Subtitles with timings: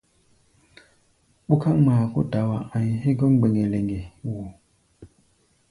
[1.47, 4.41] Ɓúká ŋmaa kó dawa a̧ʼi̧ hégɔ́ mbeŋge-leŋge wo!